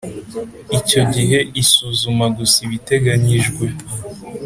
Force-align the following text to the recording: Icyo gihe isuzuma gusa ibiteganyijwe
Icyo 0.77 1.01
gihe 1.13 1.39
isuzuma 1.61 2.25
gusa 2.37 2.57
ibiteganyijwe 2.67 3.65